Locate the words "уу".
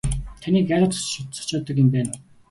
2.13-2.19